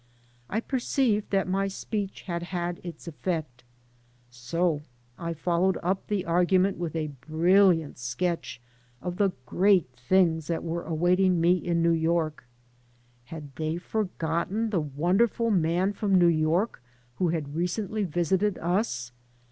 I 0.49 0.61
perceived 0.61 1.29
that 1.29 1.47
my 1.47 1.67
speech 1.67 2.21
had 2.23 2.41
had 2.41 2.81
its 2.83 3.07
effect. 3.07 3.63
So 4.31 4.81
I 5.19 5.35
followed 5.35 5.77
up 5.83 6.07
the 6.07 6.25
argument 6.25 6.79
with 6.79 6.95
a 6.95 7.11
brilliant 7.29 7.99
sketch 7.99 8.59
of 8.99 9.17
the 9.17 9.29
great 9.45 9.91
things 9.91 10.47
that 10.47 10.63
were 10.63 10.85
awaiting 10.85 11.39
me 11.39 11.53
in 11.55 11.83
New 11.83 11.91
York. 11.91 12.45
Had 13.25 13.55
they 13.57 13.77
forgotten 13.77 14.71
the 14.71 14.79
wonderful 14.81 15.51
man 15.51 15.93
from 15.93 16.15
New 16.15 16.25
York 16.25 16.81
who 17.17 17.29
had 17.29 17.55
recently 17.55 18.03
visited 18.03 18.57
us? 18.57 19.11